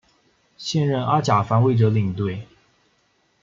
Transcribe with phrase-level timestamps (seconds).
[0.57, 2.47] 现任阿甲防卫者领队。